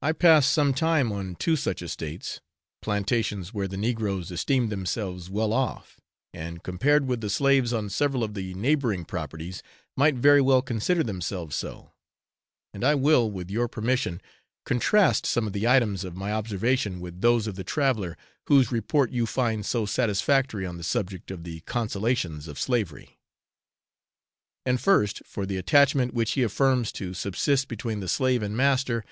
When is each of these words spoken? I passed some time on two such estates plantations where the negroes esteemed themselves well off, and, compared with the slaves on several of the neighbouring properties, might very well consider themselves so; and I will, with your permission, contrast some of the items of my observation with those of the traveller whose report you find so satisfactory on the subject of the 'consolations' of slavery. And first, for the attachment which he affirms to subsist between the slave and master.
I 0.00 0.12
passed 0.12 0.50
some 0.50 0.72
time 0.72 1.12
on 1.12 1.34
two 1.34 1.56
such 1.56 1.82
estates 1.82 2.40
plantations 2.80 3.52
where 3.52 3.68
the 3.68 3.76
negroes 3.76 4.30
esteemed 4.30 4.72
themselves 4.72 5.28
well 5.28 5.52
off, 5.52 6.00
and, 6.32 6.62
compared 6.62 7.06
with 7.06 7.20
the 7.20 7.28
slaves 7.28 7.70
on 7.74 7.90
several 7.90 8.24
of 8.24 8.32
the 8.32 8.54
neighbouring 8.54 9.04
properties, 9.04 9.62
might 9.94 10.14
very 10.14 10.40
well 10.40 10.62
consider 10.62 11.02
themselves 11.02 11.54
so; 11.54 11.92
and 12.72 12.82
I 12.82 12.94
will, 12.94 13.30
with 13.30 13.50
your 13.50 13.68
permission, 13.68 14.22
contrast 14.64 15.26
some 15.26 15.46
of 15.46 15.52
the 15.52 15.68
items 15.68 16.02
of 16.02 16.16
my 16.16 16.32
observation 16.32 16.98
with 16.98 17.20
those 17.20 17.46
of 17.46 17.56
the 17.56 17.62
traveller 17.62 18.16
whose 18.46 18.72
report 18.72 19.10
you 19.12 19.26
find 19.26 19.66
so 19.66 19.84
satisfactory 19.84 20.64
on 20.64 20.78
the 20.78 20.82
subject 20.82 21.30
of 21.30 21.44
the 21.44 21.60
'consolations' 21.66 22.48
of 22.48 22.58
slavery. 22.58 23.18
And 24.64 24.80
first, 24.80 25.22
for 25.26 25.44
the 25.44 25.58
attachment 25.58 26.14
which 26.14 26.32
he 26.32 26.42
affirms 26.42 26.90
to 26.92 27.12
subsist 27.12 27.68
between 27.68 28.00
the 28.00 28.08
slave 28.08 28.42
and 28.42 28.56
master. 28.56 29.04